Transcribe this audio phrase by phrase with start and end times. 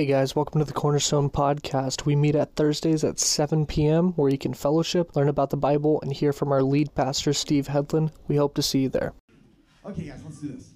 [0.00, 2.06] Hey guys, welcome to the Cornerstone Podcast.
[2.06, 6.00] We meet at Thursdays at 7 p.m., where you can fellowship, learn about the Bible,
[6.00, 8.10] and hear from our lead pastor, Steve Headland.
[8.26, 9.12] We hope to see you there.
[9.84, 10.70] Okay, guys, let's do this.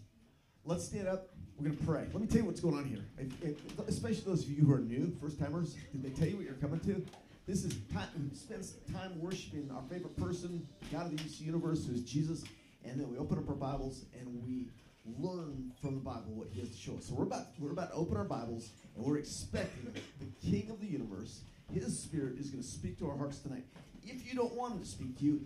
[0.66, 1.30] Let's stand up.
[1.56, 2.06] We're going to pray.
[2.12, 3.06] Let me tell you what's going on here.
[3.16, 6.36] If- if- especially those of you who are new, first timers, did they tell you
[6.36, 7.02] what you're coming to?
[7.46, 8.62] This is time, we spend
[8.92, 12.44] time worshiping our favorite person, God of the universe, who is Jesus,
[12.84, 14.66] and then we open up our Bibles and we
[15.18, 17.06] learn from the Bible what He has to show us.
[17.06, 20.80] So we're about we're about to open our Bibles and we're expecting the King of
[20.80, 23.64] the universe, His Spirit, is going to speak to our hearts tonight.
[24.04, 25.40] If you don't want Him to speak to you,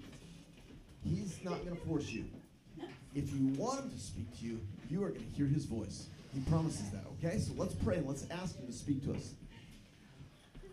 [1.05, 2.25] He's not going to force you.
[3.15, 6.06] If you want him to speak to you, you are going to hear his voice.
[6.34, 7.39] He promises that, okay?
[7.39, 9.33] So let's pray and let's ask him to speak to us.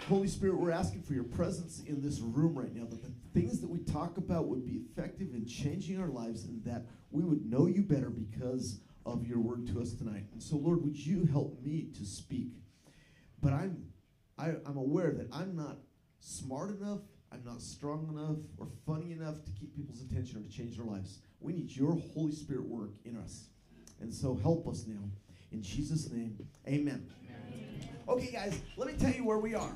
[0.04, 3.60] Holy Spirit, we're asking for your presence in this room right now, that the things
[3.62, 7.50] that we talk about would be effective in changing our lives and that we would
[7.50, 10.26] know you better because of your word to us tonight.
[10.34, 12.54] And so, Lord, would you help me to speak?
[13.42, 13.86] But I'm,
[14.38, 15.78] I, I'm aware that I'm not
[16.20, 20.50] smart enough, I'm not strong enough, or funny enough to keep people's attention or to
[20.50, 21.20] change their lives.
[21.40, 23.48] We need your Holy Spirit work in us.
[24.02, 25.02] And so help us now.
[25.52, 27.08] In Jesus' name, amen.
[28.08, 29.76] Okay, guys, let me tell you where we are.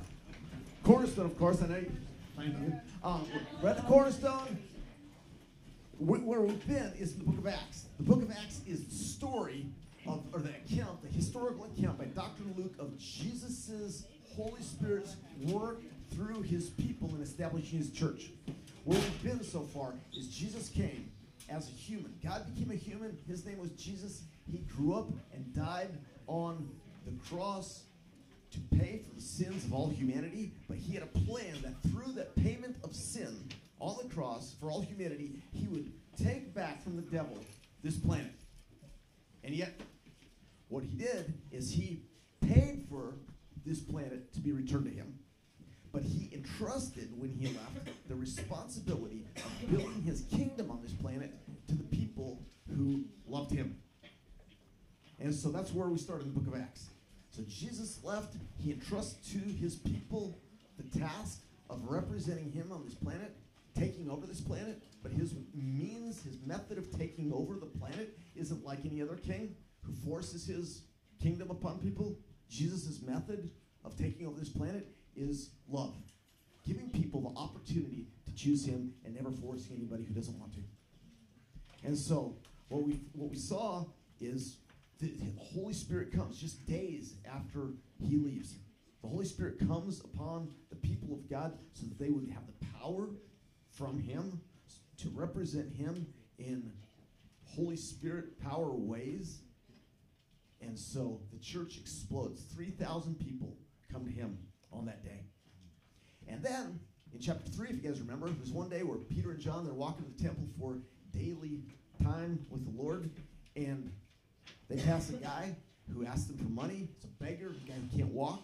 [0.89, 1.91] Cornerstone, of course, I know you.
[2.39, 2.81] I know.
[3.03, 3.27] Um,
[3.61, 4.57] we're at the Cornerstone.
[5.99, 7.85] Wh- Where we've been is the book of Acts.
[7.97, 9.67] The book of Acts is the story
[10.07, 12.41] of, or the account, the historical account by Dr.
[12.57, 15.81] Luke of Jesus' Holy Spirit's work
[16.15, 18.31] through his people in establishing his church.
[18.83, 21.11] Where we've been so far is Jesus came
[21.51, 22.15] as a human.
[22.23, 23.15] God became a human.
[23.27, 24.23] His name was Jesus.
[24.51, 25.89] He grew up and died
[26.25, 26.67] on
[27.05, 27.83] the cross
[28.51, 32.13] to pay for the sins of all humanity, but he had a plan that through
[32.13, 33.37] that payment of sin
[33.79, 37.37] on the cross for all humanity, he would take back from the devil
[37.83, 38.33] this planet.
[39.43, 39.79] And yet,
[40.67, 42.01] what he did is he
[42.41, 43.15] paid for
[43.65, 45.17] this planet to be returned to him,
[45.91, 51.33] but he entrusted, when he left, the responsibility of building his kingdom on this planet
[51.67, 52.41] to the people
[52.75, 53.77] who loved him.
[55.19, 56.89] And so that's where we start in the book of Acts.
[57.31, 60.39] So Jesus left, he entrusts to his people
[60.77, 63.35] the task of representing him on this planet,
[63.77, 68.65] taking over this planet, but his means, his method of taking over the planet isn't
[68.65, 70.81] like any other king who forces his
[71.21, 72.17] kingdom upon people.
[72.49, 73.49] Jesus' method
[73.85, 75.95] of taking over this planet is love.
[76.65, 80.59] Giving people the opportunity to choose him and never forcing anybody who doesn't want to.
[81.83, 82.35] And so
[82.67, 83.85] what we what we saw
[84.19, 84.57] is
[84.99, 88.55] the, Holy Spirit comes just days after he leaves.
[89.01, 92.65] The Holy Spirit comes upon the people of God so that they would have the
[92.77, 93.09] power
[93.71, 94.41] from him
[94.97, 96.05] to represent him
[96.37, 96.71] in
[97.45, 99.39] Holy Spirit power ways.
[100.61, 102.43] And so the church explodes.
[102.53, 103.55] 3,000 people
[103.91, 104.37] come to him
[104.71, 105.23] on that day.
[106.27, 106.79] And then
[107.13, 109.73] in chapter 3, if you guys remember, there's one day where Peter and John, they're
[109.73, 110.79] walking to the temple for
[111.11, 111.63] daily
[112.03, 113.09] time with the Lord.
[113.55, 113.91] And
[114.69, 115.55] they pass a guy
[115.91, 116.89] who asks them for money.
[116.95, 118.43] It's a beggar, a guy who can't walk.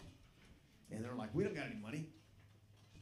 [0.91, 2.07] And they're like, we don't got any money,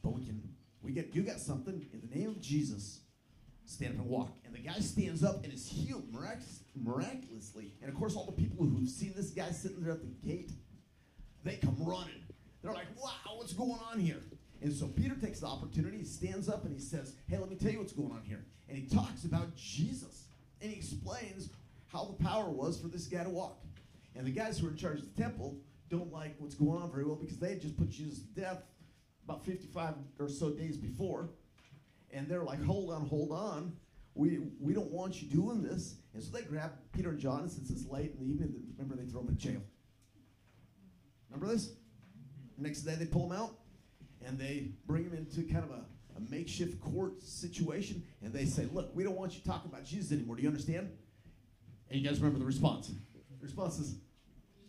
[0.02, 0.42] but we can,
[0.82, 1.86] we get, you got something.
[1.92, 3.00] In the name of Jesus,
[3.66, 4.30] stand up and walk.
[4.44, 6.42] And the guy stands up and is healed mirac-
[6.74, 7.72] miraculously.
[7.80, 10.52] And of course, all the people who've seen this guy sitting there at the gate,
[11.44, 12.22] they come running.
[12.62, 14.22] They're like, wow, what's going on here?
[14.62, 17.56] And so Peter takes the opportunity, he stands up and he says, hey, let me
[17.56, 18.44] tell you what's going on here.
[18.68, 20.24] And he talks about Jesus.
[20.62, 21.50] And he explains
[21.94, 23.62] how the power was for this guy to walk.
[24.16, 25.56] And the guys who are in charge of the temple
[25.88, 28.62] don't like what's going on very well because they had just put Jesus to death
[29.24, 31.30] about 55 or so days before.
[32.10, 33.76] And they're like, hold on, hold on.
[34.14, 35.96] We, we don't want you doing this.
[36.14, 39.00] And so they grab Peter and John, and since it's late in the evening, remember
[39.00, 39.62] they throw them in jail.
[41.30, 41.72] Remember this?
[42.58, 43.54] Next day they pull them out
[44.24, 45.84] and they bring them into kind of a,
[46.16, 48.04] a makeshift court situation.
[48.22, 50.36] And they say, look, we don't want you talking about Jesus anymore.
[50.36, 50.90] Do you understand?
[51.90, 52.88] And you guys remember the response.
[52.88, 52.94] The
[53.42, 53.96] response is,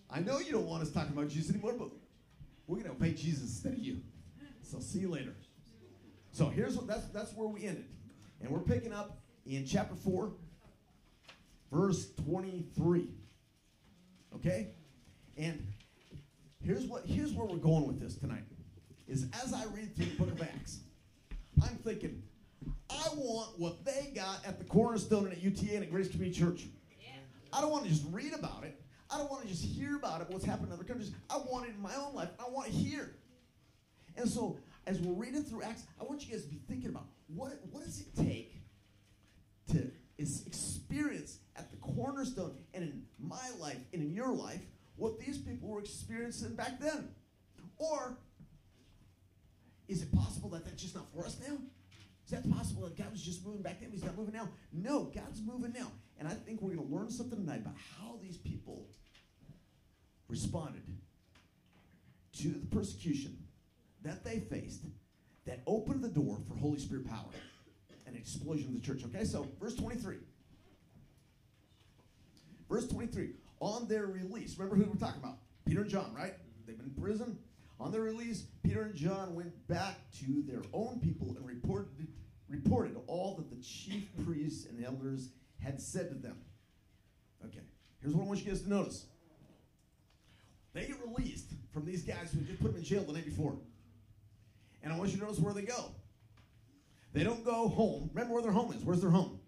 [0.10, 1.90] I know you don't want us talking about Jesus anymore, but
[2.68, 4.02] we're going to obey Jesus instead of you.
[4.62, 5.34] So see you later.
[6.32, 7.86] So here's what that's that's where we ended.
[8.42, 10.32] And we're picking up in chapter 4,
[11.72, 13.08] verse 23.
[14.36, 14.68] Okay?
[15.38, 15.66] And
[16.64, 18.44] here's what here's where we're going with this tonight.
[19.08, 20.80] Is as I read through the book of Acts,
[21.62, 22.22] I'm thinking,
[22.90, 26.40] I want what they got at the Cornerstone and at UTA and at Grace Community
[26.40, 26.66] Church.
[27.56, 28.80] I don't want to just read about it.
[29.10, 31.12] I don't want to just hear about it, what's happened in other countries.
[31.30, 32.30] I want it in my own life.
[32.40, 33.16] I want it here.
[34.18, 34.58] And so,
[34.88, 37.84] as we're reading through Acts, I want you guys to be thinking about what, what
[37.84, 38.62] does it take
[39.72, 44.62] to experience at the cornerstone and in my life and in your life
[44.96, 47.10] what these people were experiencing back then?
[47.78, 48.18] Or
[49.88, 51.58] is it possible that that's just not for us now?
[52.26, 53.92] Is that possible that God was just moving back then?
[53.92, 54.50] He's not moving now.
[54.74, 55.92] No, God's moving now.
[56.18, 58.88] And I think we're going to learn something tonight about how these people
[60.28, 60.82] responded
[62.40, 63.38] to the persecution
[64.04, 64.86] that they faced
[65.46, 67.30] that opened the door for Holy Spirit power
[68.08, 69.04] and explosion of the church.
[69.06, 70.18] Okay, so verse 23.
[72.68, 73.32] Verse 23.
[73.60, 75.38] On their release, remember who we're talking about?
[75.66, 76.34] Peter and John, right?
[76.66, 77.38] They've been in prison.
[77.80, 82.08] On their release, Peter and John went back to their own people and reported,
[82.48, 85.30] reported all that the chief priests and elders
[85.62, 86.38] had said to them.
[87.46, 87.60] Okay,
[88.02, 89.06] here's what I want you guys to notice.
[90.74, 93.56] They get released from these guys who just put them in jail the night before.
[94.84, 95.92] And I want you to notice where they go.
[97.14, 98.10] They don't go home.
[98.14, 98.84] Remember where their home is.
[98.84, 99.40] Where's their home?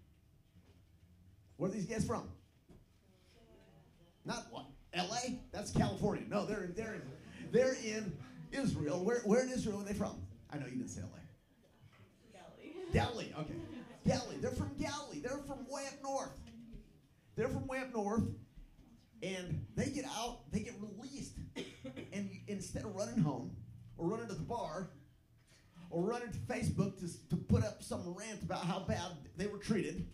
[1.58, 2.28] Where are these guys from?
[4.24, 4.66] Not what?
[4.94, 5.38] L.A.
[5.52, 6.24] That's California.
[6.28, 7.02] No, they're in, they're in,
[7.52, 8.12] they're in
[8.52, 9.04] Israel.
[9.04, 10.16] Where, where in Israel are they from?
[10.50, 12.32] I know you didn't say L.A.
[12.92, 12.92] Galilee.
[12.92, 13.32] Galilee.
[13.40, 13.54] Okay.
[14.06, 14.36] Galilee.
[14.40, 15.20] They're from Galilee.
[15.20, 16.38] They're from way up north.
[17.36, 18.24] They're from way up north,
[19.22, 20.50] and they get out.
[20.50, 21.34] They get released,
[22.12, 23.52] and instead of running home
[23.96, 24.90] or running to the bar
[25.90, 29.58] or running to Facebook to, to put up some rant about how bad they were
[29.58, 30.06] treated,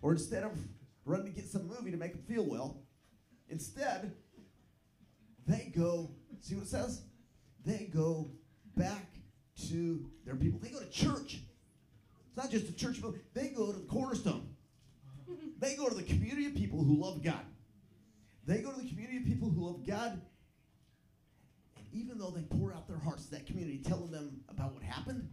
[0.00, 0.52] or instead of
[1.04, 2.78] running to get some movie to make them feel well,
[3.48, 4.12] instead,
[5.46, 6.10] they go,
[6.40, 7.02] see what it says?
[7.64, 8.30] They go
[8.76, 9.06] back
[9.68, 10.58] to their people.
[10.60, 11.40] They go to church.
[12.28, 13.20] It's not just a church, building.
[13.34, 14.48] they go to the cornerstone.
[15.58, 17.44] They go to the community of people who love God.
[18.46, 20.20] They go to the community of people who love God
[21.76, 24.82] and even though they pour out their hearts to that community, telling them about what
[24.82, 25.28] happened,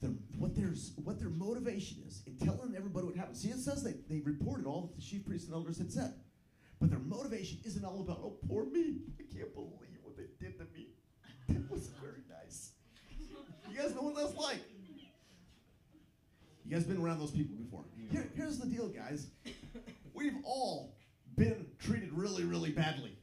[0.00, 0.72] their, what, their,
[1.02, 3.36] what their motivation is in telling everybody what happened.
[3.36, 6.14] See, it says they, they reported all that the chief priests and elders had said.
[6.80, 8.98] But their motivation isn't all about, oh, poor me.
[9.18, 10.88] I can't believe what they did to me.
[11.48, 12.72] That wasn't very nice.
[13.70, 14.58] You guys know what that's like.
[16.64, 17.84] You guys been around those people before.
[18.10, 19.28] Here, here's the deal, guys.
[20.12, 20.96] We've all
[21.36, 23.16] been treated really, really badly.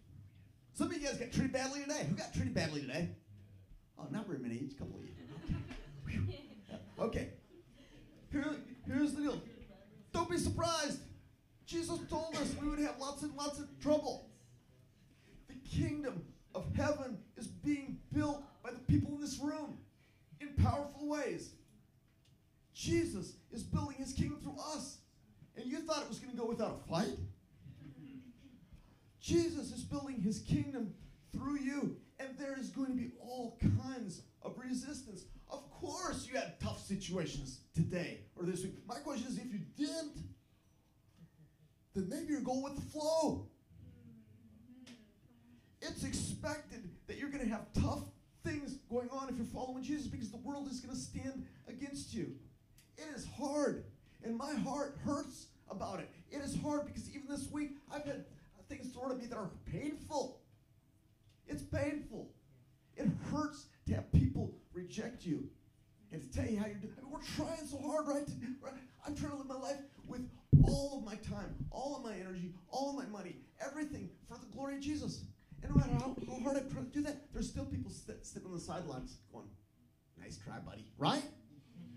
[0.74, 2.06] Some of you guys got treated badly today.
[2.10, 3.10] Who got treated badly today?
[4.00, 4.56] Oh, not very many.
[4.56, 5.12] Each couple of you.
[6.18, 6.78] Okay.
[7.00, 7.30] okay.
[8.32, 8.56] Here,
[8.88, 9.42] here's the deal.
[10.14, 11.00] Don't be surprised.
[11.74, 14.30] Jesus told us we would have lots and lots of trouble.
[15.48, 16.24] The kingdom
[16.54, 19.80] of heaven is being built by the people in this room
[20.40, 21.50] in powerful ways.
[22.76, 25.00] Jesus is building his kingdom through us.
[25.56, 27.18] And you thought it was going to go without a fight?
[29.20, 30.94] Jesus is building his kingdom
[31.32, 35.24] through you, and there is going to be all kinds of resistance.
[35.50, 38.76] Of course, you had tough situations today or this week.
[38.88, 40.23] My question is if you didn't,
[41.96, 43.48] then maybe you're going with the flow.
[45.82, 48.04] It's expected that you're going to have tough
[48.44, 52.14] things going on if you're following Jesus because the world is going to stand against
[52.14, 52.34] you.
[52.98, 53.86] It is hard,
[54.24, 56.10] and my heart hurts about it.
[56.32, 58.26] It is hard because even this week I've had
[58.70, 60.40] things thrown at me that are painful.
[61.48, 62.30] It's painful.
[62.96, 65.50] It hurts to have people reject you
[66.12, 66.94] and to tell you how you're doing.
[66.98, 68.28] I mean, we're trying so hard, right?
[68.62, 68.74] Right?
[69.06, 70.30] I'm trying to live my life with
[70.66, 74.46] all of my time, all of my energy, all of my money, everything for the
[74.56, 75.26] glory of Jesus.
[75.62, 78.26] And no matter how, how hard I try to do that, there's still people sit,
[78.26, 79.48] sitting on the sidelines going,
[80.20, 80.86] nice try, buddy.
[80.98, 81.24] Right?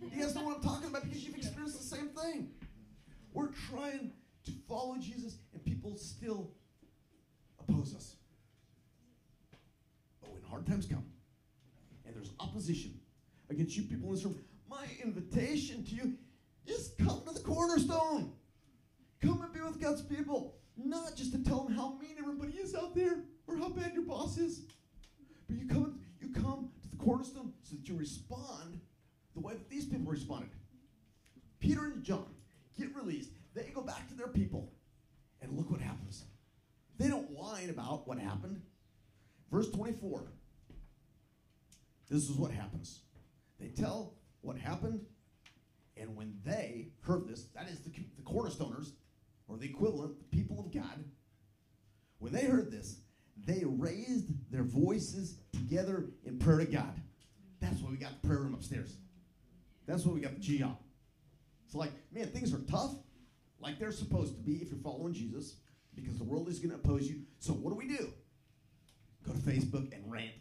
[0.01, 2.51] You guys know what I'm talking about because you've experienced the same thing.
[3.33, 4.13] We're trying
[4.45, 6.53] to follow Jesus, and people still
[7.59, 8.17] oppose us.
[10.23, 11.05] But when hard times come,
[12.05, 13.01] and there's opposition
[13.51, 16.15] against you people in this room, my invitation to you
[16.67, 18.33] is come to the cornerstone.
[19.23, 20.57] Come and be with God's people.
[20.77, 24.05] Not just to tell them how mean everybody is out there or how bad your
[24.05, 24.63] boss is.
[25.49, 28.81] But you come, you come to the cornerstone so that you respond
[29.35, 30.51] the way that these people responded.
[31.61, 32.27] Peter and John
[32.79, 33.31] get released.
[33.55, 34.73] They go back to their people.
[35.41, 36.25] And look what happens.
[36.99, 38.61] They don't whine about what happened.
[39.51, 40.33] Verse 24.
[42.09, 43.01] This is what happens.
[43.61, 45.05] They tell what happened,
[45.97, 48.93] and when they heard this, that is the, the cornerstoners,
[49.49, 51.05] or the equivalent, the people of God,
[52.19, 53.01] when they heard this,
[53.45, 57.01] they raised their voices together in prayer to God.
[57.61, 58.97] That's why we got the prayer room upstairs.
[59.87, 60.77] That's why we got the GEOP.
[61.65, 62.95] It's like, man, things are tough,
[63.61, 65.57] like they're supposed to be if you're following Jesus,
[65.95, 67.21] because the world is going to oppose you.
[67.39, 68.11] So what do we do?
[69.27, 70.33] Go to Facebook and rant.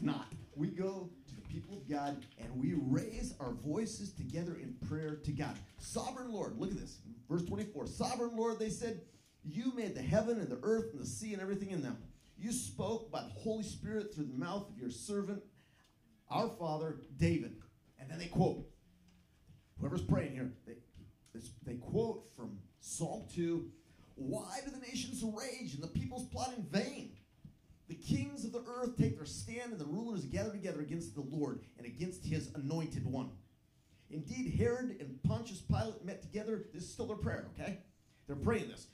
[0.00, 0.26] Not.
[0.54, 1.10] We go
[1.58, 5.56] people of God and we raise our voices together in prayer to God.
[5.78, 6.98] Sovereign Lord, look at this.
[7.28, 7.86] Verse 24.
[7.86, 9.00] Sovereign Lord, they said,
[9.44, 11.98] You made the heaven and the earth and the sea and everything in them.
[12.36, 15.42] You spoke by the Holy Spirit through the mouth of your servant,
[16.30, 17.56] our father David.
[17.98, 18.64] And then they quote,
[19.80, 23.68] whoever's praying here, they, they quote from Psalm 2
[24.14, 27.12] Why do the nations rage and the peoples plot in vain?
[27.88, 31.22] The kings of the earth take their stand, and the rulers gather together against the
[31.22, 33.30] Lord and against his anointed one.
[34.10, 36.66] Indeed, Herod and Pontius Pilate met together.
[36.72, 37.78] This is still their prayer, okay?
[38.26, 38.88] They're praying this.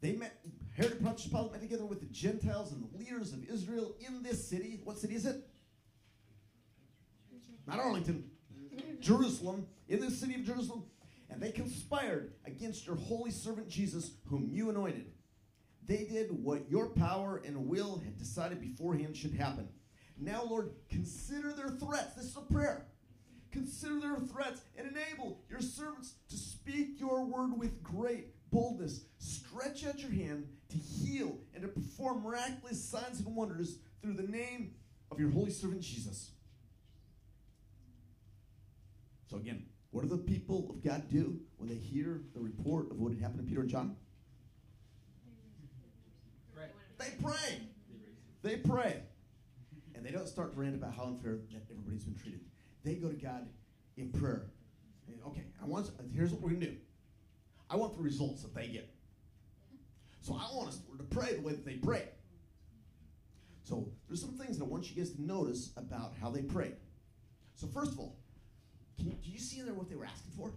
[0.00, 0.40] They met,
[0.76, 4.24] Herod and Pontius Pilate met together with the Gentiles and the leaders of Israel in
[4.24, 4.80] this city.
[4.82, 5.48] What city is it?
[7.66, 8.24] Not Arlington.
[8.98, 10.84] Jerusalem, in the city of Jerusalem.
[11.30, 15.11] And they conspired against your holy servant Jesus, whom you anointed.
[15.86, 19.68] They did what your power and will had decided beforehand should happen.
[20.18, 22.14] Now, Lord, consider their threats.
[22.14, 22.86] This is a prayer.
[23.50, 29.04] Consider their threats and enable your servants to speak your word with great boldness.
[29.18, 34.22] Stretch out your hand to heal and to perform miraculous signs and wonders through the
[34.22, 34.74] name
[35.10, 36.30] of your holy servant Jesus.
[39.28, 42.98] So, again, what do the people of God do when they hear the report of
[42.98, 43.96] what had happened to Peter and John?
[47.02, 47.60] They pray.
[48.42, 49.02] They pray.
[49.94, 52.40] And they don't start to rant about how unfair that everybody's been treated.
[52.84, 53.48] They go to God
[53.96, 54.46] in prayer.
[55.06, 55.90] And, okay, I want.
[56.14, 56.76] Here's what we're gonna do.
[57.70, 58.88] I want the results that they get.
[60.20, 62.08] So I want us to pray the way that they pray.
[63.64, 66.76] So there's some things that I want you guys to notice about how they prayed.
[67.54, 68.16] So first of all,
[68.96, 70.52] can you, do you see in there what they were asking for?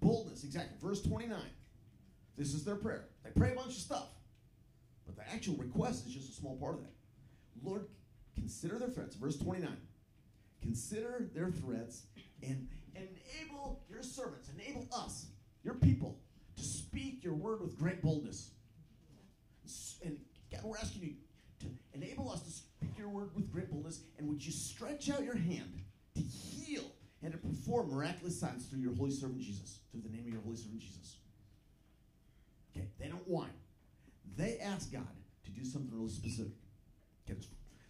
[0.00, 0.76] Boldness, exactly.
[0.80, 1.38] Verse 29.
[2.36, 3.08] This is their prayer.
[3.24, 4.08] They pray a bunch of stuff,
[5.06, 6.92] but the actual request is just a small part of that.
[7.62, 7.86] Lord,
[8.34, 9.16] consider their threats.
[9.16, 9.76] Verse 29.
[10.62, 12.04] Consider their threats
[12.42, 15.26] and enable your servants, enable us,
[15.64, 16.18] your people,
[16.56, 18.50] to speak your word with great boldness.
[20.04, 20.18] And
[20.50, 21.14] God, we're asking you
[21.60, 24.00] to enable us to speak your word with great boldness.
[24.18, 25.80] And would you stretch out your hand
[26.14, 26.84] to heal
[27.22, 30.42] and to perform miraculous signs through your holy servant Jesus, through the name of your
[30.42, 31.16] holy servant Jesus?
[32.74, 33.50] Okay, they don't whine.
[34.36, 35.06] They ask God
[35.44, 36.52] to do something really specific.
[37.28, 37.38] Okay,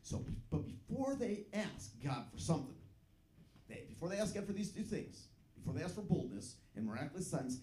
[0.02, 2.74] so, but before they ask God for something,
[3.68, 6.84] they, before they ask God for these two things, before they ask for boldness and
[6.84, 7.60] miraculous signs,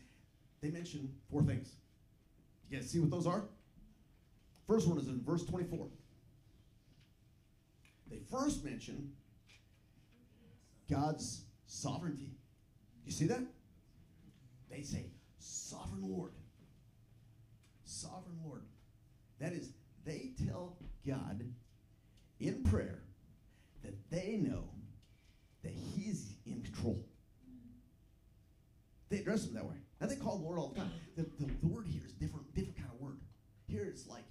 [0.61, 1.73] they mention four things.
[2.69, 3.43] You guys see what those are?
[4.67, 5.87] First one is in verse 24.
[8.09, 9.11] They first mention
[10.89, 12.31] God's sovereignty.
[13.05, 13.41] You see that?
[14.69, 15.05] They say,
[15.39, 16.31] Sovereign Lord.
[17.99, 18.63] Sovereign Lord.
[19.39, 19.71] That is,
[20.05, 21.43] they tell God
[22.39, 23.03] in prayer
[23.83, 24.69] that they know
[25.63, 27.05] that He's in control.
[29.09, 29.75] They address Him that way.
[29.99, 30.91] Now they call Lord all the time.
[31.17, 33.19] The, the, the word here is different, different kind of word.
[33.67, 34.23] Here it's like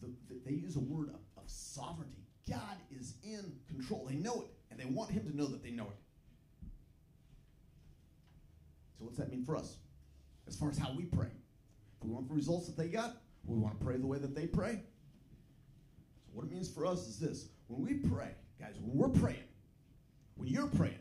[0.00, 2.26] the, the, they use a word of, of sovereignty.
[2.48, 4.06] God is in control.
[4.08, 6.68] They know it, and they want Him to know that they know it.
[8.98, 9.76] So what's that mean for us?
[10.46, 11.28] As far as how we pray.
[11.98, 14.34] If we want the results that they got, we want to pray the way that
[14.34, 14.80] they pray.
[16.26, 17.48] So what it means for us is this.
[17.66, 19.44] When we pray, guys, when we're praying,
[20.36, 20.98] when you're praying,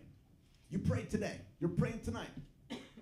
[0.70, 2.30] you pray today, you're praying tonight.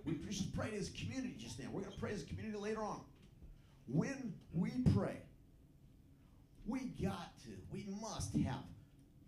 [0.06, 1.66] We just prayed as a community just now.
[1.72, 3.02] We're going to pray as a community later on.
[3.88, 5.18] When we pray,
[6.68, 8.64] we got to, we must have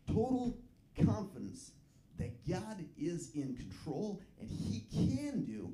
[0.07, 0.57] total
[1.03, 1.71] confidence
[2.19, 5.73] that God is in control and He can do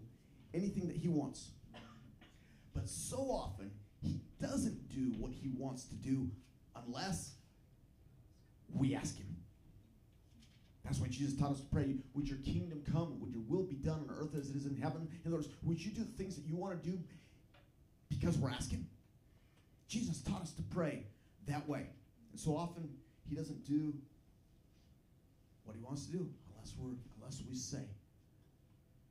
[0.54, 1.50] anything that He wants.
[2.74, 6.30] But so often, He doesn't do what He wants to do
[6.76, 7.34] unless
[8.74, 9.34] we ask Him.
[10.84, 13.76] That's why Jesus taught us to pray, would your kingdom come, would your will be
[13.76, 15.08] done on earth as it is in heaven?
[15.24, 17.00] In other words, would you do the things that you want to do
[18.10, 18.86] because we're asking?
[19.88, 21.06] Jesus taught us to pray
[21.48, 21.88] that way.
[22.32, 22.90] And so often
[23.30, 23.94] he doesn't do
[25.64, 27.86] what he wants to do unless we're unless we say,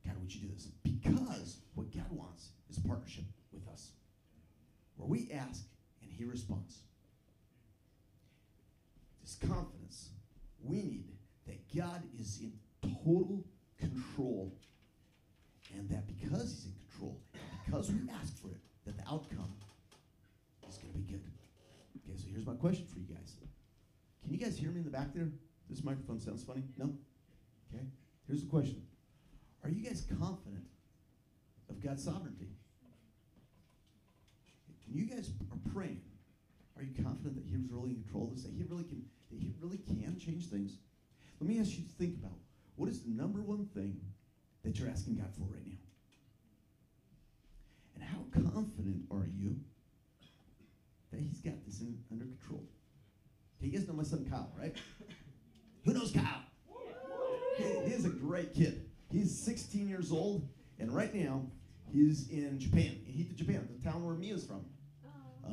[0.05, 0.67] God, would you do this?
[0.83, 3.91] Because what God wants is partnership with us.
[4.95, 5.63] Where we ask
[6.01, 6.79] and he responds.
[9.21, 10.09] This confidence
[10.63, 11.11] we need
[11.47, 13.45] that God is in total
[13.79, 14.53] control
[15.75, 17.19] and that because he's in control,
[17.65, 19.53] because we ask for it, that the outcome
[20.69, 21.23] is going to be good.
[21.97, 23.35] Okay, so here's my question for you guys.
[24.21, 25.29] Can you guys hear me in the back there?
[25.69, 26.63] This microphone sounds funny?
[26.77, 26.93] No?
[27.73, 27.83] Okay.
[28.27, 28.81] Here's the question
[29.63, 30.65] Are you guys confident
[31.69, 32.49] of God's sovereignty?
[34.93, 36.01] You guys are praying,
[36.77, 38.43] are you confident that He's really in control of this?
[38.43, 40.77] That He really can, that He really can change things?
[41.39, 42.37] Let me ask you to think about
[42.75, 43.99] what is the number one thing
[44.63, 45.77] that you're asking God for right now?
[47.95, 49.55] And how confident are you
[51.11, 52.63] that he's got this in, under control?
[53.57, 54.75] Okay, you guys know my son Kyle, right?
[55.85, 56.43] Who knows Kyle?
[57.57, 58.85] He, he is a great kid.
[59.11, 60.47] He's 16 years old,
[60.79, 61.43] and right now
[61.91, 64.65] he's in Japan, in Hita, Japan, the town where Mia's from.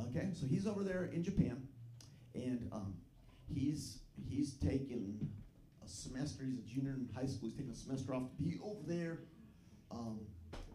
[0.09, 1.67] Okay, so he's over there in Japan,
[2.33, 2.93] and um,
[3.53, 5.29] he's he's taken
[5.83, 6.43] a semester.
[6.45, 7.49] He's a junior in high school.
[7.49, 9.19] He's taking a semester off to be over there
[9.91, 10.19] um,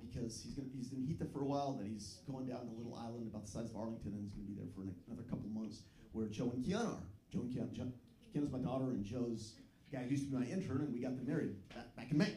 [0.07, 1.73] because he's gonna he's in Hita for a while.
[1.73, 4.35] Then he's going down to a little island about the size of Arlington, and he's
[4.35, 5.83] going to be there for an, another couple months.
[6.13, 7.07] Where Joe and Kiana are.
[7.33, 7.73] Joe and Kiana.
[7.73, 7.93] Jo-
[8.35, 9.55] Kiana's my daughter, and Joe's
[9.93, 12.33] guy used to be my intern, and we got them married back, back in May.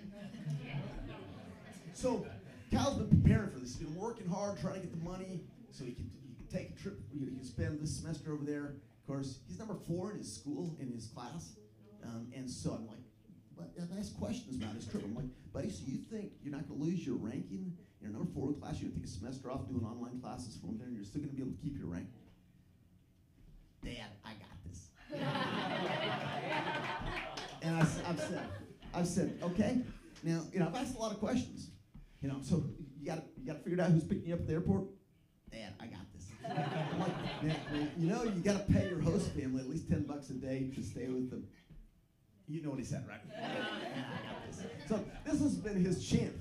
[1.94, 2.26] So
[2.72, 3.76] Kyle's been preparing for this.
[3.78, 6.10] He's been working hard, trying to get the money so he can
[6.50, 7.00] take a trip.
[7.12, 8.76] you, can spend this semester over there.
[9.02, 11.54] Of course, he's number four in his school in his class,
[12.04, 12.98] um, and so I'm like,
[13.58, 15.04] but I ask questions about his trip.
[15.04, 17.74] I'm like, buddy, so you think you're not going to lose your ranking?
[18.02, 18.80] You're number four in class.
[18.80, 21.22] You're going to take a semester off doing online classes from there, and you're still
[21.22, 22.08] going to be able to keep your rank.
[23.84, 24.90] Dad, I got this.
[27.62, 28.50] and I, have said,
[28.94, 29.82] I've said, okay.
[30.24, 31.72] Now, you know, I've asked a lot of questions.
[32.22, 32.64] You know, so
[33.00, 34.84] you got to you got to figure out who's picking you up at the airport.
[35.52, 36.19] Dad, I got this.
[36.46, 39.90] I'm like, "Man, man, you know, you got to pay your host family at least
[39.90, 41.48] ten bucks a day to stay with them.
[42.48, 43.22] You know what he said, right?
[43.30, 46.34] "Dad, I got this." So this has been his chant,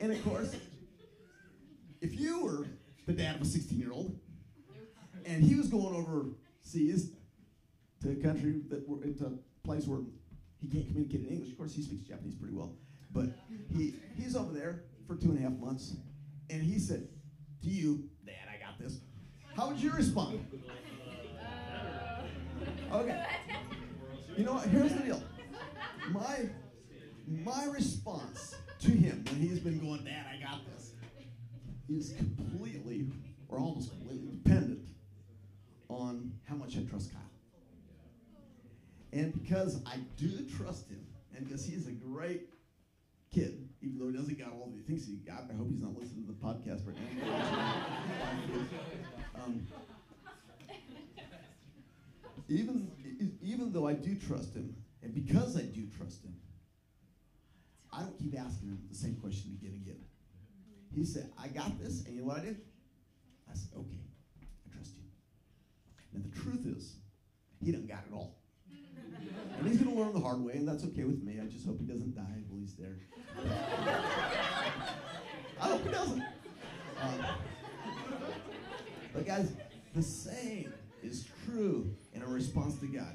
[0.00, 0.56] and of course,
[2.00, 2.66] if you were
[3.06, 4.18] the dad of a 16-year-old,
[5.26, 7.12] and he was going overseas
[8.02, 9.32] to a country that were into a
[9.66, 10.00] place where
[10.60, 11.50] he can't communicate in English.
[11.52, 12.76] Of course, he speaks Japanese pretty well,
[13.12, 13.26] but
[13.76, 15.96] he he's over there for two and a half months,
[16.50, 17.08] and he said,
[17.62, 19.00] "To you, Dad, I got this."
[19.56, 20.44] How would you respond?
[22.92, 23.24] Uh, okay.
[24.36, 24.66] You know what?
[24.66, 25.22] Here's the deal.
[26.10, 26.48] My
[27.26, 30.92] my response to him when he's been going, Dad, I got this,
[31.88, 33.06] is completely
[33.48, 34.80] or almost completely dependent
[35.88, 37.20] on how much I trust Kyle.
[39.12, 42.48] And because I do trust him, and because he's a great
[43.34, 45.98] kid, even though he doesn't got all the things he got, I hope he's not
[45.98, 47.84] listening to the podcast right now.
[49.44, 49.66] um,
[52.48, 52.90] even,
[53.42, 56.34] even though I do trust him, and because I do trust him,
[57.92, 60.04] I don't keep asking him the same question again and again.
[60.94, 62.60] He said, I got this, and you know what I did?
[63.50, 64.00] I said, okay,
[64.40, 65.02] I trust you.
[66.14, 66.96] And the truth is,
[67.60, 68.38] he done got it all.
[69.94, 71.38] To learn the hard way, and that's okay with me.
[71.40, 72.96] I just hope he doesn't die while he's there.
[75.60, 76.22] I hope he doesn't.
[77.00, 77.26] Um,
[79.12, 79.52] but guys,
[79.94, 83.14] the same is true in a response to God.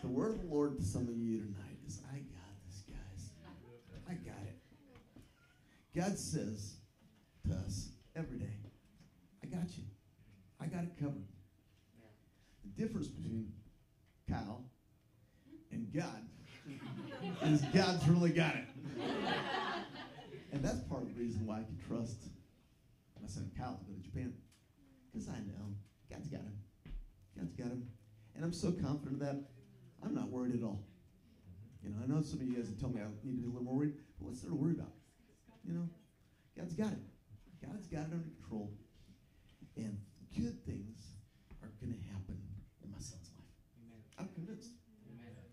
[0.00, 3.32] The word of the Lord to some of you tonight is, I got this, guys.
[4.08, 4.58] I got it.
[5.94, 6.76] God says
[7.46, 8.56] to us every day,
[9.44, 9.84] I got you.
[10.58, 11.28] I got it covered.
[12.64, 13.52] The difference between
[14.26, 14.69] Kyle
[15.94, 16.22] God
[17.42, 18.64] is God's really got it.
[20.52, 22.28] And that's part of the reason why I can trust
[23.20, 24.32] my son Kyle to go to Japan.
[25.12, 25.74] Because I know
[26.10, 26.58] God's got him.
[27.36, 27.86] God's got him.
[28.34, 29.36] And I'm so confident of that,
[30.04, 30.82] I'm not worried at all.
[31.82, 33.48] You know, I know some of you guys told me I need to be a
[33.48, 34.92] little more worried, but what's there to worry about?
[35.64, 35.88] You know,
[36.56, 37.02] God's got it.
[37.64, 38.72] God's got it under control.
[39.76, 39.98] And
[40.36, 41.16] good things
[41.62, 42.38] are going to happen
[42.84, 43.48] in my son's life.
[44.18, 44.72] I'm convinced.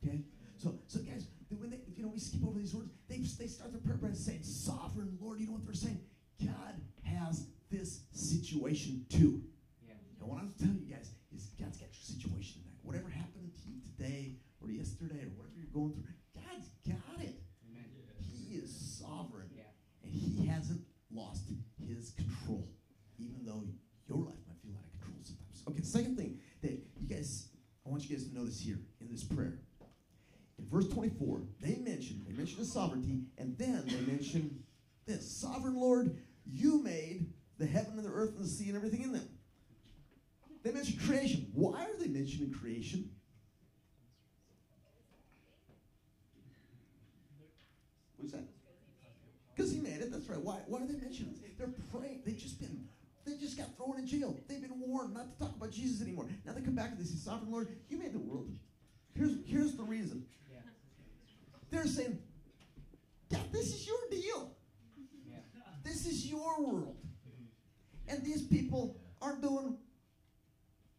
[0.04, 0.22] Okay?
[0.58, 3.46] So, so guys, then when they, you know, we skip over these words, they, they
[3.46, 5.40] start their prayer by saying, Sovereign Lord.
[5.40, 6.02] You know what they're saying?
[6.42, 6.74] God
[7.06, 9.44] has this situation too.
[9.86, 9.94] Yeah.
[10.20, 12.82] And what I'm telling you guys is God's got your situation tonight.
[12.82, 17.38] Whatever happened to you today or yesterday or whatever you're going through, God's got it.
[17.70, 17.86] Amen.
[18.18, 19.46] He is sovereign.
[20.04, 20.82] And he hasn't
[21.14, 21.44] lost
[21.86, 22.68] his control,
[23.20, 23.62] even though
[24.08, 25.62] your life might feel out of control sometimes.
[25.68, 27.50] Okay, the second thing that you guys,
[27.86, 29.60] I want you guys to notice here in this prayer.
[30.60, 31.42] In verse 24,
[32.56, 34.64] his sovereignty, and then they mention
[35.06, 39.04] this Sovereign Lord, you made the heaven and the earth and the sea and everything
[39.04, 39.28] in them.
[40.64, 41.48] They mention creation.
[41.54, 43.10] Why are they mentioning creation?
[48.18, 48.44] What's that?
[49.56, 50.12] Because he made it.
[50.12, 50.42] That's right.
[50.42, 50.60] Why?
[50.68, 51.58] Why are they mentioning it?
[51.58, 52.22] They're praying.
[52.26, 52.88] They've just been.
[53.26, 54.38] They just got thrown in jail.
[54.48, 56.28] They've been warned not to talk about Jesus anymore.
[56.46, 58.50] Now they come back and they say, "Sovereign Lord, you made the world."
[59.16, 60.26] Here's here's the reason.
[61.70, 62.18] They're saying, "God,
[63.52, 64.52] this is your deal.
[65.84, 66.98] This is your world,
[68.08, 69.78] and these people aren't doing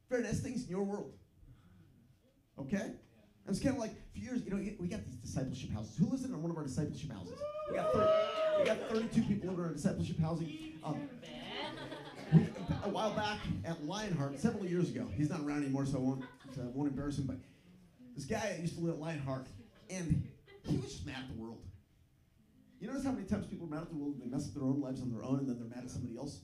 [0.08, 1.12] very nice things in your world."
[2.58, 2.76] Okay.
[3.48, 5.96] And it's kind of like a few years, you know, we got these discipleship houses.
[5.96, 7.38] Who lives in one of our discipleship houses?
[7.70, 8.10] We got 30,
[8.58, 10.78] we got 32 people in our discipleship housing.
[10.84, 11.08] Um,
[12.84, 15.06] a while back at Lionheart several years ago.
[15.14, 17.26] He's not around anymore, so I won't, so I won't embarrass him.
[17.26, 17.36] But
[18.14, 19.46] this guy used to live at Lionheart,
[19.88, 20.28] and
[20.66, 21.62] he was just mad at the world.
[22.80, 24.54] You notice how many times people are mad at the world and they mess up
[24.54, 26.42] their own lives on their own, and then they're mad at somebody else,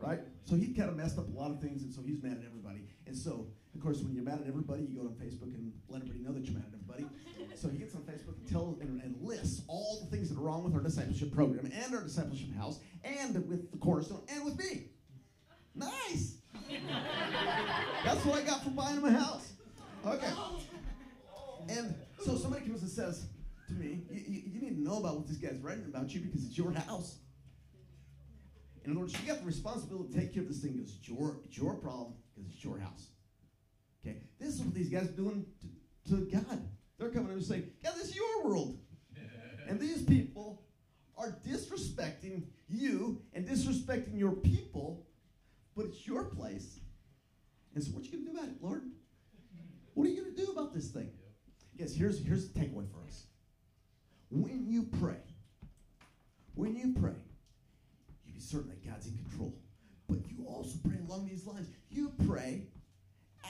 [0.00, 0.20] right?
[0.44, 2.44] So he kind of messed up a lot of things, and so he's mad at
[2.46, 2.84] everybody.
[3.06, 6.02] And so, of course, when you're mad at everybody, you go on Facebook and let
[6.02, 7.06] everybody know that you're mad at everybody.
[7.56, 10.42] So he gets on Facebook and tells and, and lists all the things that are
[10.42, 14.56] wrong with our discipleship program and our discipleship house and with the cornerstone and with
[14.58, 14.90] me.
[15.74, 16.36] Nice.
[18.04, 19.52] That's what I got for buying my house.
[20.06, 20.30] Okay.
[21.68, 23.26] And so somebody comes and says
[23.74, 26.20] to me, you, you, you need to know about what this guy's writing about you
[26.20, 27.18] because it's your house.
[28.84, 31.08] In other words, you got the responsibility to take care of this thing because it's
[31.08, 33.08] your, it's your problem because it's your house.
[34.04, 34.18] Okay?
[34.38, 35.46] This is what these guys are doing
[36.04, 36.68] to, to God.
[36.98, 38.78] They're coming and saying, God, this is your world.
[39.68, 40.62] and these people
[41.16, 45.06] are disrespecting you and disrespecting your people,
[45.74, 46.80] but it's your place.
[47.74, 48.82] And so what are you going to do about it, Lord?
[49.94, 51.10] What are you going to do about this thing?
[51.76, 53.24] Yes, here's, here's the takeaway for us.
[54.30, 55.22] When you pray,
[56.54, 57.14] when you pray,
[58.26, 59.54] you be certain that God's in control.
[60.08, 61.68] But you also pray along these lines.
[61.90, 62.66] You pray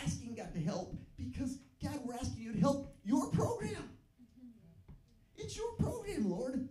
[0.02, 3.90] asking God to help because, God, we're asking you to help your program.
[5.36, 6.68] It's your program, Lord.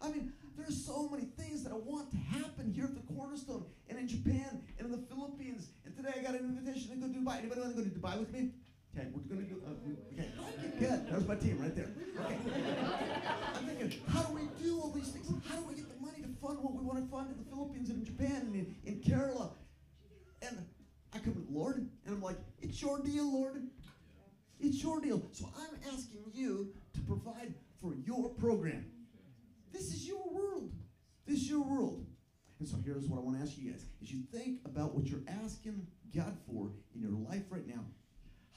[0.00, 3.64] I mean, there's so many things that I want to happen here at the Cornerstone
[3.88, 5.68] and in Japan and in the Philippines.
[5.84, 7.38] And today I got an invitation to go to Dubai.
[7.38, 8.50] Anybody want to go to Dubai with me?
[8.94, 9.62] Okay, we're going to do.
[9.66, 9.70] Uh,
[10.20, 11.08] okay, good.
[11.08, 11.88] There's my team right there.
[12.20, 12.36] Okay.
[16.82, 19.50] To we want to fund in the Philippines and in Japan and in, in Kerala?
[20.42, 20.66] And
[21.14, 23.62] I come to Lord and I'm like, it's your deal, Lord.
[24.60, 25.22] It's your deal.
[25.32, 28.86] So I'm asking you to provide for your program.
[29.72, 30.70] This is your world.
[31.26, 32.06] This is your world.
[32.58, 33.86] And so here's what I want to ask you guys.
[34.00, 37.84] As you think about what you're asking God for in your life right now,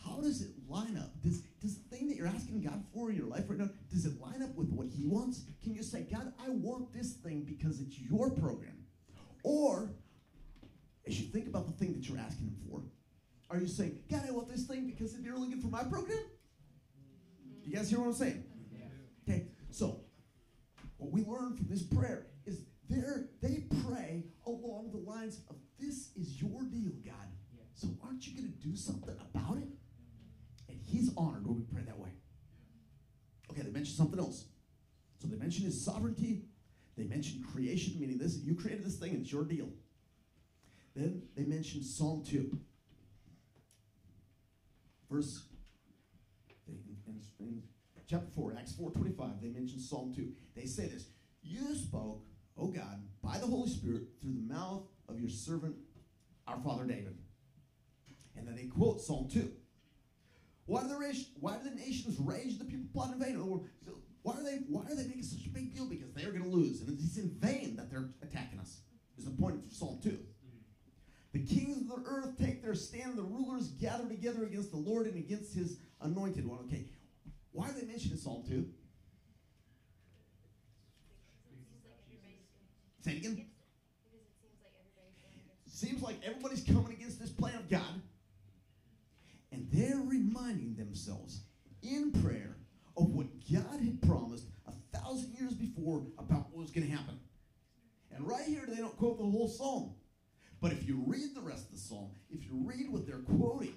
[0.05, 1.11] how does it line up?
[1.21, 4.05] Does, does the thing that you're asking God for in your life right now, does
[4.05, 5.43] it line up with what He wants?
[5.63, 8.85] Can you say, God, I want this thing because it's your program?
[9.43, 9.91] Or,
[11.07, 12.83] as you think about the thing that you're asking Him for,
[13.49, 16.19] are you saying, God, I want this thing because be really good for my program?
[17.63, 18.43] You guys hear what I'm saying?
[19.27, 20.01] Okay, so
[20.97, 26.11] what we learn from this prayer is there they pray along the lines of this
[26.15, 27.15] is your deal, God.
[27.73, 29.67] So aren't you going to do something about it?
[30.85, 32.09] He's honored when we pray that way.
[33.51, 34.45] Okay, they mentioned something else.
[35.19, 36.43] So they mentioned his sovereignty.
[36.97, 39.69] They mentioned creation, meaning this you created this thing and it's your deal.
[40.95, 42.57] Then they mentioned Psalm 2.
[45.11, 45.43] Verse
[46.67, 47.63] in, in,
[48.07, 50.31] chapter 4, Acts 4 25, they mention Psalm 2.
[50.55, 51.07] They say this
[51.43, 52.23] You spoke,
[52.57, 55.75] O God, by the Holy Spirit through the mouth of your servant,
[56.47, 57.17] our father David.
[58.37, 59.51] And then they quote Psalm 2.
[60.65, 62.57] Why do, the why do the nations rage?
[62.57, 63.35] The people plot in vain.
[64.23, 65.85] Why are they why are they making such a big deal?
[65.85, 66.81] Because they are going to lose.
[66.81, 68.79] And it's in vain that they're attacking us.
[69.17, 70.17] Is the point of Psalm 2.
[71.33, 75.05] The kings of the earth take their stand, the rulers gather together against the Lord
[75.05, 76.59] and against his anointed one.
[76.65, 76.85] Okay,
[77.51, 78.65] why are they mentioning Psalm 2?
[83.01, 83.45] Say it again.
[85.67, 88.01] Seems like everybody's coming against this plan of God.
[89.75, 91.41] They're reminding themselves
[91.83, 92.55] in prayer
[92.95, 97.19] of what God had promised a thousand years before about what was going to happen.
[98.15, 99.95] And right here, they don't quote the whole psalm.
[100.61, 103.75] But if you read the rest of the psalm, if you read what they're quoting,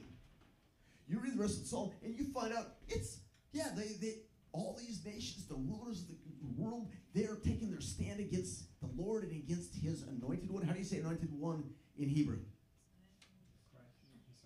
[1.09, 3.19] you read the rest of the psalm and you find out it's,
[3.53, 4.15] yeah, they, they
[4.53, 8.89] all these nations, the rulers of the world, they are taking their stand against the
[8.97, 10.63] Lord and against his anointed one.
[10.63, 11.65] How do you say anointed one
[11.99, 12.39] in Hebrew?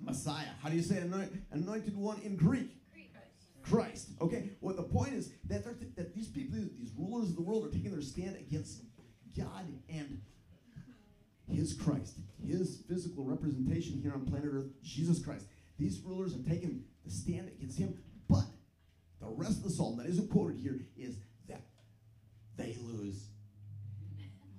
[0.02, 0.48] Messiah.
[0.62, 2.70] How do you say anointed, one in Greek?
[3.62, 4.10] Christ.
[4.20, 4.50] Okay.
[4.60, 7.70] Well, the point is that th- that these people, these rulers of the world, are
[7.70, 8.82] taking their stand against
[9.36, 10.20] God and
[11.48, 15.46] His Christ, His physical representation here on planet Earth, Jesus Christ.
[15.78, 18.44] These rulers are taking the stand against Him, but
[19.20, 21.62] the rest of the psalm that isn't quoted here is that
[22.56, 23.28] they lose.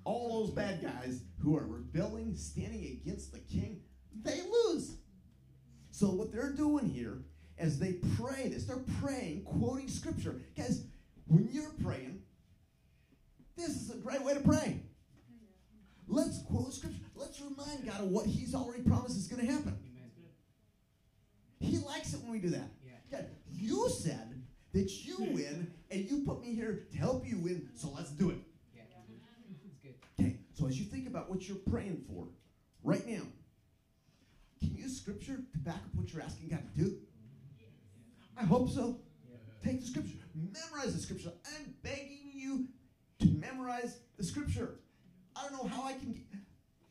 [0.05, 3.81] All those bad guys who are rebelling, standing against the king,
[4.21, 4.97] they lose.
[6.03, 7.19] So what they're doing here
[7.57, 10.41] as they pray, they start praying, quoting scripture.
[10.57, 10.83] Guys,
[11.27, 12.21] when you're praying,
[13.55, 14.81] this is a great way to pray.
[16.05, 17.05] Let's quote scripture.
[17.15, 19.77] Let's remind God of what He's already promised is going to happen.
[21.61, 22.69] He likes it when we do that.
[23.09, 27.69] God, you said that you win, and you put me here to help you win,
[27.75, 28.39] so let's do it.
[30.19, 32.27] Okay, so as you think about what you're praying for,
[32.83, 33.21] right now
[34.63, 36.97] can use scripture to back up what you're asking God to do?
[38.37, 38.99] I hope so.
[39.63, 41.31] Take the scripture, memorize the scripture.
[41.55, 42.67] I'm begging you
[43.19, 44.79] to memorize the scripture.
[45.35, 46.11] I don't know how I can.
[46.13, 46.23] get.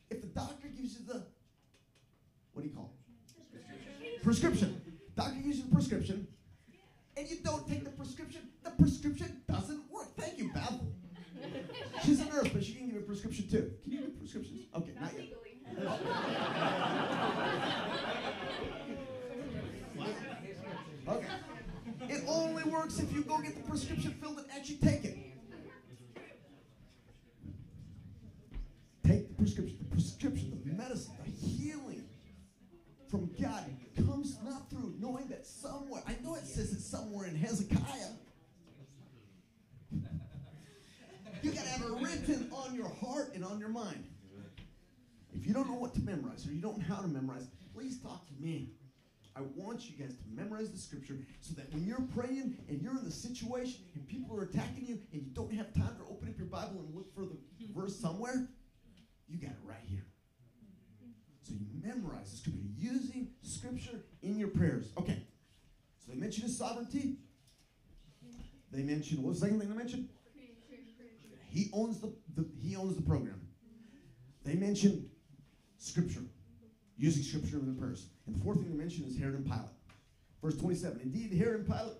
[0.09, 1.25] If the doctor gives you the,
[2.53, 2.93] what do you call
[3.53, 4.23] it?
[4.23, 4.69] Prescription.
[4.69, 4.72] Doctor
[46.33, 48.71] memorize or you don't know how to memorize, please talk to me.
[49.35, 52.95] I want you guys to memorize the scripture so that when you're praying and you're
[52.97, 56.29] in the situation and people are attacking you and you don't have time to open
[56.29, 57.37] up your Bible and look for the
[57.75, 58.47] verse somewhere,
[59.27, 60.05] you got it right here.
[61.41, 64.91] So you memorize the scripture using scripture in your prayers.
[64.99, 65.23] Okay.
[65.97, 67.17] So they mentioned his sovereignty.
[68.71, 70.09] They mentioned what was the second thing they mentioned?
[71.49, 73.41] He owns the, the he owns the program.
[74.43, 75.09] They mentioned
[75.83, 76.21] scripture,
[76.97, 78.07] using scripture in the prayers.
[78.25, 79.67] And the fourth thing they mention is Herod and Pilate.
[80.41, 81.01] Verse 27.
[81.01, 81.97] Indeed, Herod and Pilate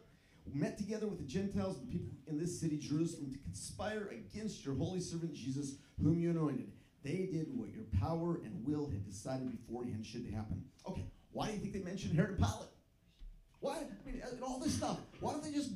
[0.54, 4.76] met together with the Gentiles and people in this city, Jerusalem, to conspire against your
[4.76, 6.72] holy servant Jesus, whom you anointed.
[7.04, 10.64] They did what your power and will had decided beforehand should happen.
[10.88, 12.70] Okay, why do you think they mentioned Herod and Pilate?
[13.60, 13.78] Why?
[13.78, 15.00] I mean, and all this stuff.
[15.20, 15.72] Why don't they just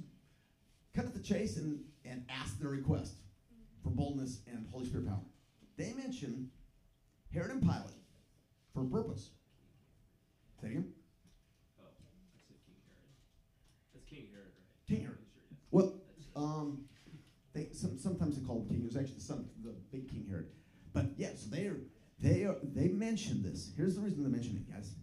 [0.96, 3.16] cut at the chase and, and ask their request
[3.84, 5.20] for boldness and Holy Spirit power?
[5.78, 6.50] They mention
[7.34, 7.97] Herod and Pilate
[8.78, 9.32] for a purpose.
[10.62, 10.94] Say again.
[11.82, 13.10] Oh, I said King Herod.
[13.94, 14.88] That's King Herod, right?
[14.88, 15.18] King Herod.
[15.18, 15.58] Sure.
[15.72, 15.94] Well,
[16.36, 16.86] um,
[17.54, 18.82] they some, sometimes they call him king.
[18.82, 20.50] It was actually the son, the big King Herod.
[20.94, 21.80] But yes, they are
[22.20, 23.72] they are they mention this.
[23.76, 24.94] Here's the reason they mention it, guys.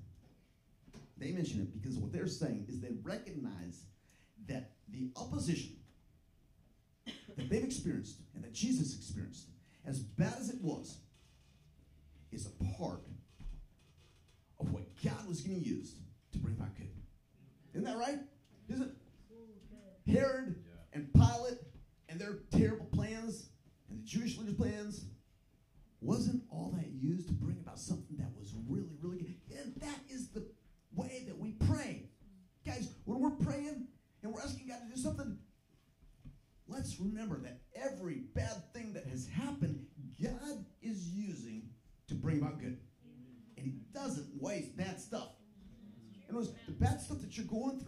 [1.19, 3.87] They mention it because what they're saying is they recognize
[4.47, 5.77] that the opposition
[7.37, 9.49] that they've experienced and that Jesus experienced,
[9.85, 10.99] as bad as it was,
[12.31, 13.03] is a part
[14.65, 15.95] of what God was going to use
[16.33, 16.89] to bring about good.
[17.75, 18.19] Isn't that right?
[18.69, 18.91] Is it?
[20.07, 20.57] Herod
[20.93, 21.59] and Pilate
[22.09, 22.84] and their terrible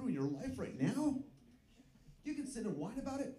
[0.09, 1.17] in your life right now,
[2.25, 3.35] you can sit and whine about it,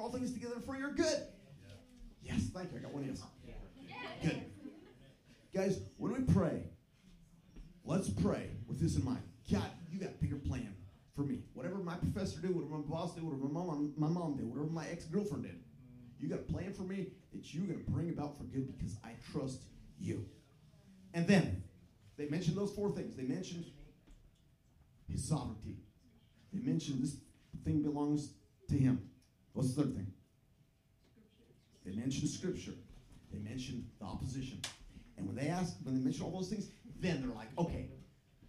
[0.00, 1.22] all things together for your good?
[2.22, 2.78] Yes, thank you.
[2.78, 3.22] I got one yes.
[4.22, 4.42] Good.
[5.54, 6.62] Guys, when we pray,
[7.84, 9.22] let's pray with this in mind.
[9.50, 10.74] God, you got a bigger plan
[11.14, 11.40] for me.
[11.54, 14.70] Whatever my professor did, whatever my boss did, whatever my mom, my mom did, whatever
[14.70, 15.60] my ex-girlfriend did,
[16.18, 18.96] you got a plan for me that you're going to bring about for good because
[19.04, 19.62] I trust
[19.98, 20.26] you.
[21.14, 21.62] And then
[22.16, 23.16] they mentioned those four things.
[23.16, 23.64] They mentioned
[25.08, 25.76] his sovereignty.
[26.52, 27.16] They mentioned this
[27.64, 28.34] thing belongs
[28.68, 29.09] to him.
[29.52, 30.12] What's the third thing?
[31.84, 32.74] They mentioned scripture.
[33.32, 34.60] They mentioned the opposition.
[35.16, 36.68] And when they ask, when they mention all those things,
[37.00, 37.90] then they're like, okay,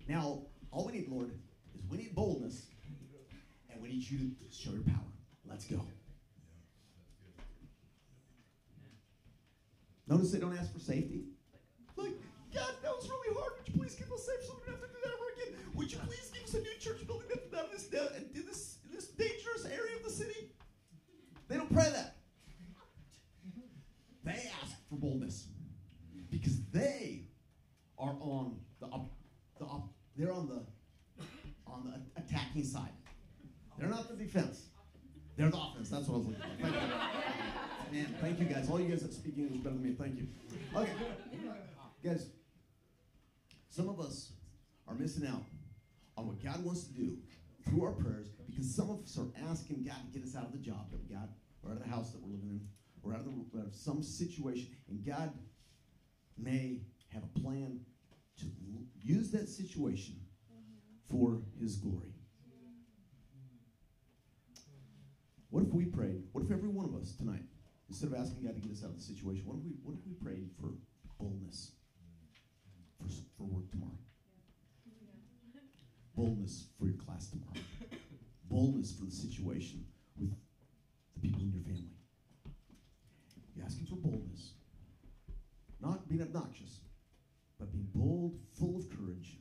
[0.08, 1.32] now all we need, Lord,
[1.76, 2.68] is we need boldness,
[3.70, 5.12] and we need you to show your power.
[5.46, 5.82] Let's go.
[10.08, 11.24] Notice they don't ask for safety.
[11.96, 12.14] Like,
[12.54, 13.54] God, that was really hard.
[13.58, 15.60] Would you please keep us safe so we don't have to do that ever again?
[15.76, 17.88] Would you please give us a new church building that's down in this,
[21.52, 22.16] They don't pray that.
[24.24, 25.48] They ask for boldness
[26.30, 27.28] because they
[28.00, 29.12] are on the up,
[29.60, 31.26] the up, they're on the
[31.68, 32.94] on the attacking side.
[33.78, 34.68] They're not the defense.
[35.36, 35.90] They're the offense.
[35.90, 36.68] That's what I was looking for.
[37.92, 38.06] Thank you.
[38.22, 38.70] Thank you, guys.
[38.70, 39.94] All you guys that speak English better than me.
[40.00, 40.28] Thank you.
[40.74, 40.92] Okay.
[42.02, 42.30] Guys,
[43.70, 44.32] some of us
[44.88, 45.44] are missing out
[46.16, 47.18] on what God wants to do
[47.66, 50.52] through our prayers because some of us are asking God to get us out of
[50.52, 51.30] the job that we got,
[51.64, 52.62] or out of the house that we're living in,
[53.04, 54.68] or out of, the, out of some situation.
[54.90, 55.32] And God
[56.38, 57.80] may have a plan
[58.40, 58.46] to
[59.02, 60.16] use that situation
[61.10, 62.14] for His glory.
[65.50, 66.24] What if we prayed?
[66.32, 67.44] What if every one of us tonight,
[67.90, 69.96] instead of asking God to get us out of the situation, what if we, what
[70.00, 70.72] if we prayed for
[71.20, 71.74] boldness
[72.98, 73.98] for, for work tomorrow?
[76.22, 77.66] Boldness for your class tomorrow.
[78.52, 79.84] Boldness for the situation
[80.20, 80.30] with
[81.16, 81.90] the people in your family.
[83.56, 84.52] You're asking for boldness.
[85.82, 86.82] Not being obnoxious,
[87.60, 89.40] but being bold, full of courage,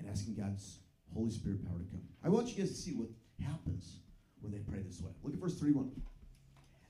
[0.00, 0.80] and asking God's
[1.14, 2.02] Holy Spirit power to come.
[2.24, 3.08] I want you guys to see what
[3.40, 4.00] happens
[4.40, 5.12] when they pray this way.
[5.22, 5.92] Look at verse 31.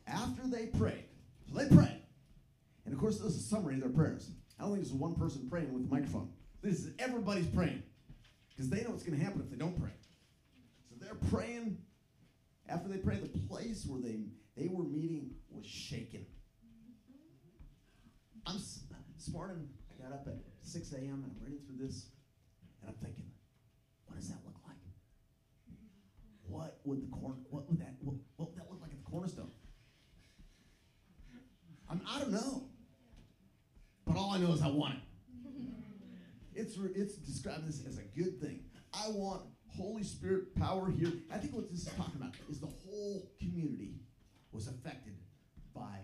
[0.06, 1.04] After they prayed,
[1.46, 2.00] so they prayed.
[2.87, 4.30] And of course, this is a summary of their prayers.
[4.59, 6.30] I don't think this is one person praying with a microphone.
[6.62, 7.82] This is everybody's praying.
[8.56, 9.92] Because they know what's going to happen if they don't pray.
[10.88, 11.76] So they're praying.
[12.68, 14.24] After they pray, the place where they,
[14.56, 16.24] they were meeting was shaken.
[18.46, 19.68] I'm this morning.
[19.90, 21.24] I got up at 6 a.m.
[21.24, 22.06] and I'm reading through this,
[22.80, 23.26] and I'm thinking,
[24.06, 24.76] what does that look like?
[26.48, 27.36] What would the corner?
[27.50, 27.94] What would that?
[28.00, 29.50] What, what would that look like at the cornerstone?
[31.90, 32.64] I'm, I don't know,
[34.06, 35.00] but all I know is I want it.
[36.96, 38.61] It's described this as a good thing.
[38.94, 39.42] I want
[39.76, 41.12] Holy Spirit power here.
[41.30, 44.00] I think what this is talking about is the whole community
[44.50, 45.14] was affected
[45.74, 45.98] by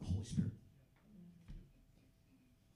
[0.00, 0.52] the Holy Spirit.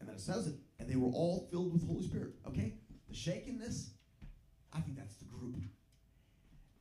[0.01, 2.35] And then it says it, and they were all filled with Holy Spirit.
[2.47, 2.75] Okay?
[3.09, 3.93] The shakenness,
[4.75, 5.57] I think that's the group.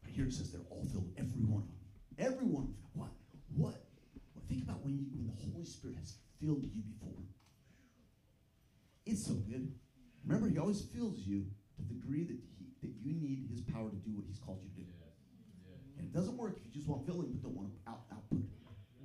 [0.03, 2.33] But here it says they're all filled, every one of them.
[2.33, 2.77] Every one of them.
[2.93, 3.09] What?
[3.55, 3.85] What?
[4.35, 7.23] Well, think about when you when the Holy Spirit has filled you before.
[9.05, 9.71] It's so good.
[10.25, 11.45] Remember, He always fills you
[11.77, 14.59] to the degree that he that you need His power to do what He's called
[14.61, 14.87] you to do.
[15.97, 18.43] And it doesn't work if you just want filling but don't want out, output.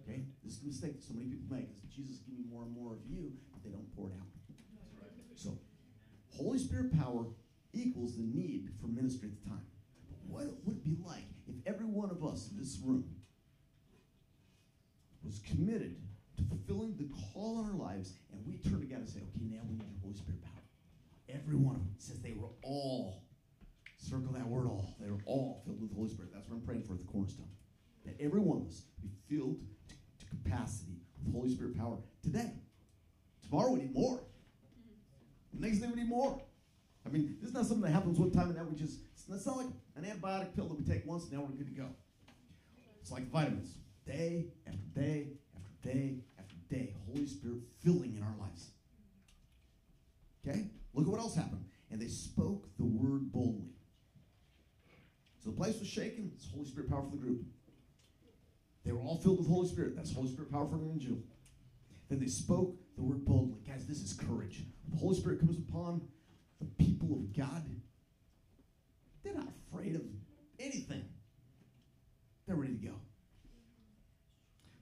[0.02, 0.24] Okay?
[0.44, 2.72] This is a mistake that so many people make is Jesus give me more and
[2.72, 4.26] more of you, but they don't pour it out.
[5.36, 5.56] So,
[6.36, 7.26] Holy Spirit power
[7.72, 9.66] equals the need for ministry at the time.
[10.10, 13.04] But what would it be like if every one of us in this room
[15.22, 15.96] was committed
[16.36, 19.46] to fulfilling the call on our lives and we turn to God and say, okay,
[19.48, 20.49] now we need your Holy Spirit power?
[21.34, 23.22] Every one of them says they were all,
[23.96, 26.30] circle that word all, they were all filled with the Holy Spirit.
[26.32, 27.48] That's what I'm praying for at the cornerstone.
[28.04, 32.52] That every one of us be filled to, to capacity with Holy Spirit power today.
[33.44, 34.20] Tomorrow we need more.
[35.52, 36.40] The next day we need more.
[37.04, 39.46] I mean, this is not something that happens one time and that we just, it's
[39.46, 39.66] not like
[39.96, 41.88] an antibiotic pill that we take once and now we're good to go.
[43.00, 43.74] It's like vitamins.
[44.06, 48.70] Day after day after day after day, Holy Spirit filling in our lives.
[50.46, 50.66] Okay?
[50.94, 51.64] Look at what else happened.
[51.90, 53.70] And they spoke the word boldly.
[55.42, 56.30] So the place was shaken.
[56.34, 57.42] It's Holy Spirit power for the group.
[58.84, 59.96] They were all filled with Holy Spirit.
[59.96, 61.18] That's Holy Spirit power for an angel.
[62.08, 63.60] Then they spoke the word boldly.
[63.66, 64.64] Guys, this is courage.
[64.84, 66.02] When the Holy Spirit comes upon
[66.58, 67.64] the people of God,
[69.22, 70.02] they're not afraid of
[70.58, 71.04] anything.
[72.46, 72.94] They're ready to go.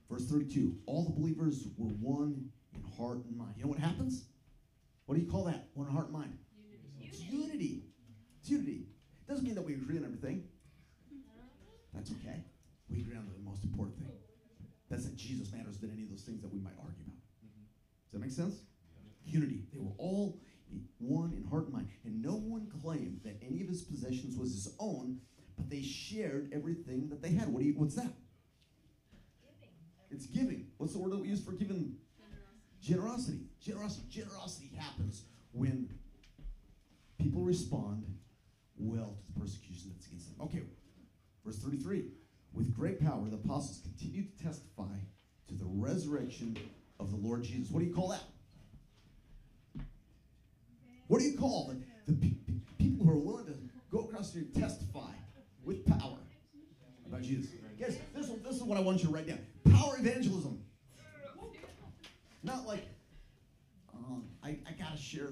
[0.09, 3.53] Verse 32 All the believers were one in heart and mind.
[3.57, 4.25] You know what happens?
[5.09, 5.69] What do you call that?
[5.73, 6.37] One heart and mind.
[7.01, 7.81] It's unity.
[8.39, 8.85] It's unity.
[9.25, 10.43] It doesn't mean that we agree on everything.
[11.95, 12.43] That's okay.
[12.91, 14.11] We agree on the most important thing.
[14.87, 17.17] That's that Jesus matters than any of those things that we might argue about.
[18.05, 18.61] Does that make sense?
[19.25, 19.63] Unity.
[19.73, 20.37] They were all
[20.99, 21.87] one in heart and mind.
[22.05, 25.21] And no one claimed that any of his possessions was his own,
[25.57, 27.49] but they shared everything that they had.
[27.49, 28.13] What do you, what's that?
[30.11, 30.67] It's giving.
[30.77, 31.95] What's the word that we use for giving?
[32.89, 33.41] Generosity.
[33.61, 34.07] Generosity.
[34.09, 35.21] Generosity happens
[35.51, 35.87] when
[37.19, 38.03] people respond
[38.79, 40.47] well to the persecution that's against them.
[40.47, 40.63] Okay,
[41.45, 42.05] verse 33.
[42.51, 44.95] With great power, the apostles continued to testify
[45.49, 46.57] to the resurrection
[46.99, 47.69] of the Lord Jesus.
[47.69, 48.23] What do you call that?
[51.05, 53.53] What do you call the, the pe- pe- people who are willing to
[53.91, 55.11] go across here and testify
[55.63, 56.17] with power
[57.05, 57.51] about Jesus?
[57.79, 59.39] Guys, this, this is what I want you to write down.
[59.71, 60.63] Power evangelism.
[62.43, 62.85] Not like,
[63.93, 65.29] um, I, I gotta share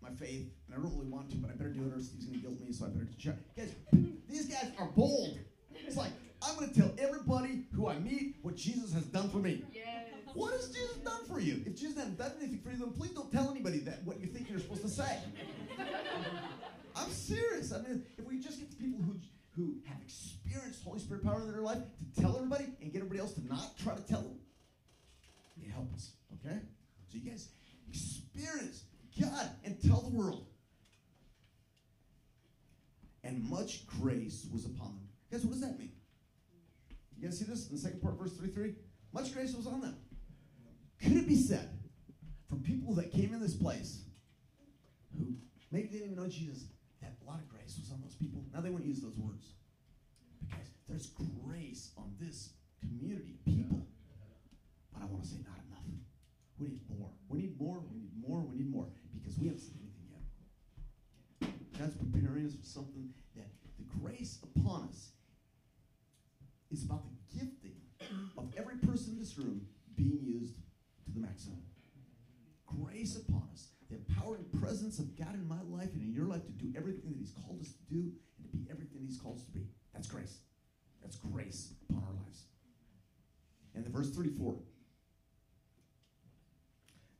[0.00, 2.26] my faith, and I don't really want to, but I better do it or Steve's
[2.26, 3.36] gonna guilt me, so I better share.
[3.56, 3.74] Guys,
[4.28, 5.38] these guys are bold.
[5.86, 9.64] It's like, I'm gonna tell everybody who I meet what Jesus has done for me.
[10.34, 11.62] What has Jesus done for you?
[11.66, 14.26] If Jesus hasn't done anything for you, then please don't tell anybody that what you
[14.26, 15.18] think you're supposed to say.
[16.96, 17.72] I'm serious.
[17.72, 19.16] I mean, if we just get the people who
[19.56, 23.20] who have experienced Holy Spirit power in their life to tell everybody and get everybody
[23.20, 24.38] else to not try to tell them,
[26.44, 27.48] So you guys
[27.88, 28.84] experience
[29.20, 30.46] God and tell the world.
[33.22, 35.08] And much grace was upon them.
[35.30, 35.92] Guys, what does that mean?
[37.16, 38.74] You guys see this in the second part, verse 3 3?
[39.12, 39.96] Much grace was on them.
[41.02, 41.70] Could it be said
[42.48, 44.02] from people that came in this place
[45.16, 45.34] who
[45.70, 46.64] maybe didn't even know Jesus
[47.00, 48.44] that a lot of grace was on those people?
[48.52, 49.52] Now they won't use those words.
[50.50, 53.86] Guys, there's grace on this community of people.
[54.92, 55.73] But I want to say not enough.
[56.58, 57.10] We need more.
[57.28, 57.80] We need more.
[57.90, 58.40] We need more.
[58.40, 61.50] We need more because we haven't seen anything yet.
[61.78, 63.48] God's preparing us for something that
[63.78, 65.10] the grace upon us
[66.70, 67.76] is about the gifting
[68.38, 70.54] of every person in this room being used
[71.04, 71.62] to the maximum.
[72.66, 76.44] Grace upon us, the empowering presence of God in my life and in your life
[76.46, 79.38] to do everything that He's called us to do and to be everything He's called
[79.38, 79.66] us to be.
[79.92, 80.38] That's grace.
[81.02, 82.44] That's grace upon our lives.
[83.74, 84.54] And the verse 34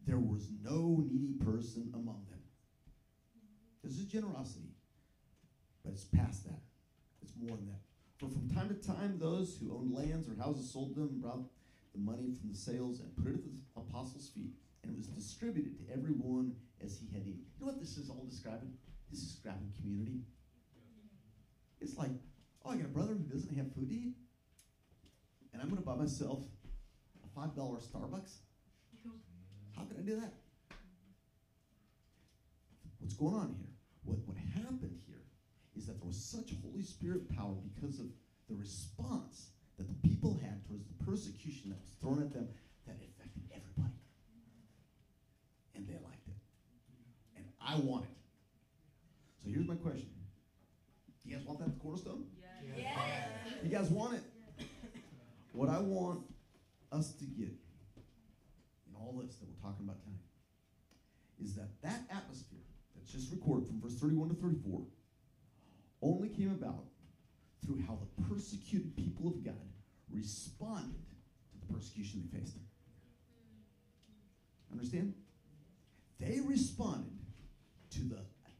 [0.06, 2.40] there was no needy person among them.
[3.82, 4.74] This is generosity,
[5.84, 6.60] but it's past that.
[7.22, 7.80] It's more than that.
[8.18, 11.44] For from time to time, those who owned lands or houses sold them and brought
[11.92, 14.52] the money from the sales and put it at the apostles' feet,
[14.82, 17.38] and it was distributed to everyone as he had need.
[17.58, 18.72] You know what this is all describing?
[19.10, 20.20] This is describing community.
[21.80, 22.10] It's like,
[22.64, 24.14] oh, I got a brother who doesn't have food to eat,
[25.52, 26.42] and I'm going to buy myself
[27.22, 28.36] a $5 Starbucks.
[29.76, 30.32] How can I do that?
[33.00, 33.68] What's going on here?
[34.04, 35.22] What, what happened here
[35.76, 38.06] is that there was such Holy Spirit power because of
[38.48, 42.48] the response that the people had towards the persecution that was thrown at them
[42.86, 43.94] that it affected everybody.
[45.74, 46.36] And they liked it.
[47.36, 48.16] And I want it.
[49.42, 50.08] So here's my question.
[51.22, 52.24] Do you guys want that at the cornerstone?
[52.76, 53.28] Yes.
[53.62, 54.66] You guys want it?
[55.52, 56.20] What I want
[56.92, 57.63] us to get in
[59.14, 60.18] all this that we're talking about tonight
[61.42, 64.82] is that that atmosphere that's just recorded from verse 31 to 34
[66.02, 66.84] only came about
[67.64, 69.54] through how the persecuted people of God
[70.10, 71.06] responded
[71.52, 72.56] to the persecution they faced.
[74.70, 75.14] Understand?
[76.20, 77.18] They responded
[77.90, 78.18] to the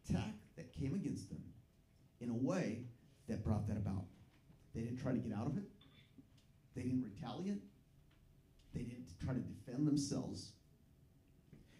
[0.09, 1.43] attack that came against them
[2.21, 2.85] in a way
[3.29, 4.05] that brought that about.
[4.75, 5.65] They didn't try to get out of it.
[6.75, 7.63] They didn't retaliate.
[8.75, 10.53] They didn't try to defend themselves.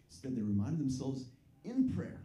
[0.09, 1.25] Instead, they reminded themselves
[1.63, 2.21] in prayer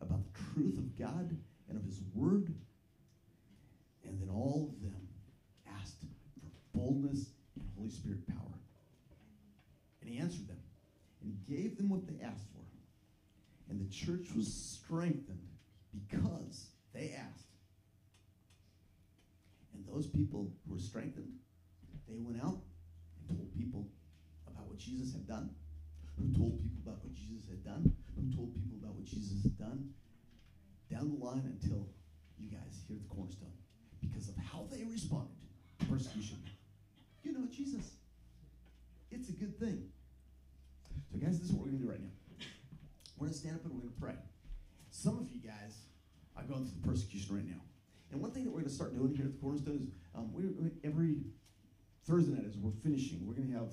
[0.00, 1.36] about the truth of God
[1.68, 2.52] and of His Word.
[4.04, 5.08] And then all of them
[5.80, 6.00] asked
[6.40, 8.58] for boldness and Holy Spirit power.
[10.00, 10.60] And He answered them
[11.22, 12.64] and gave them what they asked for.
[13.70, 15.48] And the church was strengthened
[15.92, 17.46] because they asked.
[19.74, 21.32] And those people who were strengthened,
[22.08, 22.58] they went out
[23.28, 23.88] told people
[24.46, 25.50] about what Jesus had done,
[26.16, 29.58] who told people about what Jesus had done, who told people about what Jesus had
[29.58, 29.90] done,
[30.90, 31.88] down the line until
[32.38, 33.52] you guys hear the cornerstone.
[34.00, 35.34] Because of how they responded
[35.80, 36.38] to persecution.
[37.22, 37.92] You know Jesus.
[39.10, 39.88] It's a good thing.
[41.12, 42.14] So, guys, this is what we're going to do right now.
[43.16, 44.14] We're going to stand up and we're going to pray.
[44.90, 45.84] Some of you guys
[46.36, 47.60] are going through the persecution right now.
[48.12, 50.32] And one thing that we're going to start doing here at the Cornerstone is um,
[50.32, 51.16] we, we, every
[52.06, 53.72] Thursday night as we're finishing, we're going to have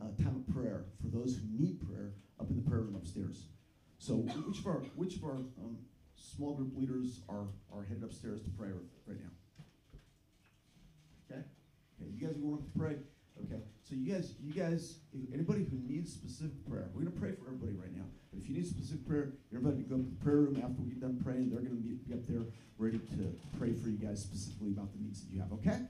[0.00, 3.46] uh, time of prayer for those who need prayer up in the prayer room upstairs.
[3.98, 5.78] So which of our which of our um,
[6.16, 8.68] small group leaders are are headed upstairs to pray
[9.06, 9.32] right now?
[11.30, 12.96] Okay, okay, you guys are going up to pray.
[13.44, 14.98] Okay, so you guys, you guys,
[15.32, 18.04] anybody who needs specific prayer, we're gonna pray for everybody right now.
[18.32, 20.82] But if you need specific prayer, you're invited to go to the prayer room after
[20.82, 21.50] we get done praying.
[21.50, 22.44] They're gonna be, be up there
[22.78, 25.52] ready to pray for you guys specifically about the needs that you have.
[25.52, 25.80] Okay?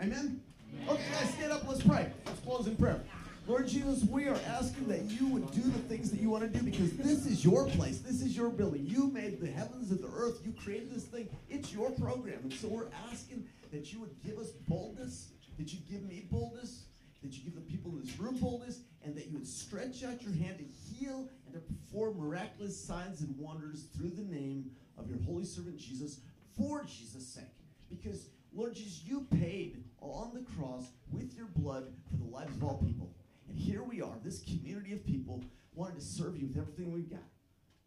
[0.00, 0.40] Amen.
[0.88, 1.68] Okay, guys, stand up.
[1.68, 2.10] Let's pray.
[2.26, 3.00] Let's close in prayer.
[3.46, 6.58] Lord Jesus, we are asking that you would do the things that you want to
[6.58, 7.98] do because this is your place.
[7.98, 8.84] This is your building.
[8.86, 10.40] You made the heavens and the earth.
[10.44, 11.28] You created this thing.
[11.48, 12.40] It's your program.
[12.42, 16.86] And so we're asking that you would give us boldness, that you give me boldness,
[17.22, 20.22] that you give the people in this room boldness, and that you would stretch out
[20.22, 25.08] your hand to heal and to perform miraculous signs and wonders through the name of
[25.08, 26.20] your holy servant Jesus
[26.56, 27.44] for Jesus' sake.
[27.88, 28.26] Because,
[28.56, 32.78] Lord Jesus, you paid on the cross with your blood for the lives of all
[32.78, 33.10] people.
[33.50, 35.44] And here we are, this community of people
[35.74, 37.20] wanting to serve you with everything we've got.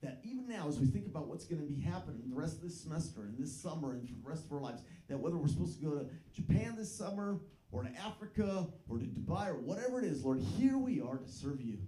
[0.04, 2.62] That even now, as we think about what's going to be happening the rest of
[2.62, 5.48] this semester and this summer and for the rest of our lives, that whether we're
[5.48, 7.40] supposed to go to Japan this summer
[7.72, 11.28] or to Africa or to Dubai or whatever it is, Lord, here we are to
[11.28, 11.80] serve you.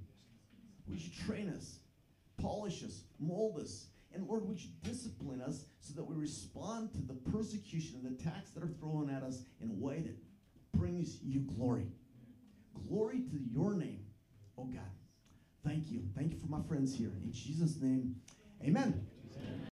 [0.88, 1.78] Would you train us,
[2.42, 7.02] polish us, mold us, and Lord, would you discipline us so that we respond to
[7.02, 10.16] the persecution and the attacks that are thrown at us in a way that
[10.78, 11.88] brings you glory?
[12.88, 14.06] Glory to your name,
[14.58, 14.82] oh God.
[15.66, 16.04] Thank you.
[16.16, 17.12] Thank you for my friends here.
[17.24, 18.16] In Jesus' name,
[18.64, 19.06] amen.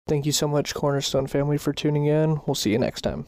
[0.08, 2.42] Thank you so much, Cornerstone family, for tuning in.
[2.46, 3.26] We'll see you next time.